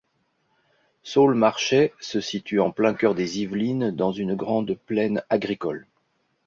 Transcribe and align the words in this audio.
Saulx-Marchais 1.03 1.93
se 1.99 2.21
situe 2.21 2.59
en 2.59 2.71
plein 2.71 2.95
cœur 2.95 3.13
des 3.13 3.37
Yvelines 3.41 3.91
dans 3.91 4.11
une 4.11 4.33
grande 4.33 4.73
plaine 4.73 5.21
agricole. 5.29 5.85